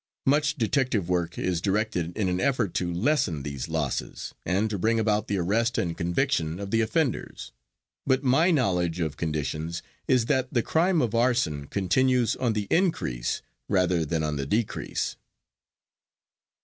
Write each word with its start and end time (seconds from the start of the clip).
Much 0.25 0.55
detective 0.55 1.07
work 1.07 1.37
is 1.37 1.61
directed 1.61 2.17
in 2.17 2.27
an 2.27 2.39
effort 2.39 2.73
to 2.73 2.91
lessen 2.91 3.43
these 3.43 3.69
losses, 3.69 4.33
and 4.47 4.67
to 4.67 4.79
bring 4.79 4.99
about 4.99 5.27
the 5.27 5.37
arrest 5.37 5.77
and 5.77 5.95
conviction 5.95 6.59
of 6.59 6.71
the 6.71 6.81
offenders, 6.81 7.51
but 8.07 8.23
my 8.23 8.49
knowledge 8.49 8.99
of 8.99 9.15
conditions 9.15 9.83
is 10.07 10.25
that 10.25 10.51
the 10.51 10.63
crime 10.63 11.03
of 11.03 11.13
arson 11.13 11.67
continues 11.67 12.35
on 12.37 12.53
the 12.53 12.65
increase 12.71 13.43
rather 13.67 14.03
than 14.03 14.23
on 14.23 14.37
the 14.37 14.47
decrease. 14.47 15.17